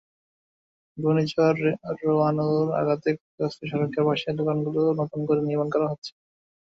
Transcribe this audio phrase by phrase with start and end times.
[0.97, 1.59] ঘূর্ণিঝড়
[2.01, 6.11] রোয়ানুর আঘাতে ক্ষতিগ্রস্ত সড়কের পাশের দোকানগুলো নতুন করে নির্মাণ করা হচ্ছে।